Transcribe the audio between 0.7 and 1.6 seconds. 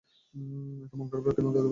এতো মন খারাপ কেন, দাদু